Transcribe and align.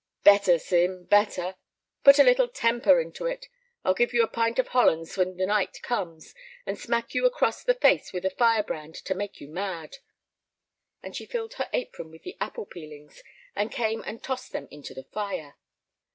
"Better, 0.23 0.57
Sim, 0.57 1.03
better. 1.03 1.57
Put 2.03 2.17
a 2.17 2.23
little 2.23 2.47
temper 2.47 2.99
into 2.99 3.27
it. 3.27 3.47
I'll 3.85 3.93
give 3.93 4.13
you 4.13 4.23
a 4.23 4.27
pint 4.27 4.57
of 4.57 4.69
hollands 4.69 5.15
when 5.15 5.37
the 5.37 5.45
night 5.45 5.79
comes, 5.83 6.33
and 6.65 6.79
smack 6.79 7.13
you 7.13 7.27
across 7.27 7.63
the 7.63 7.75
face 7.75 8.11
with 8.11 8.25
a 8.25 8.31
firebrand 8.31 8.95
to 8.95 9.13
make 9.13 9.39
you 9.39 9.47
mad." 9.47 9.97
And 11.03 11.15
she 11.15 11.27
filled 11.27 11.53
her 11.59 11.69
apron 11.71 12.09
with 12.09 12.23
the 12.23 12.35
apple 12.41 12.65
peelings, 12.65 13.21
and 13.55 13.71
came 13.71 14.01
and 14.01 14.23
tossed 14.23 14.53
them 14.53 14.67
into 14.71 14.95
the 14.95 15.03
fire. 15.03 15.55